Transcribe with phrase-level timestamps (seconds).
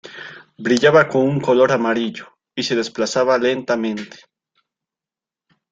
[0.57, 4.17] Brillaba con un color amarillo y se desplazaba lentamente.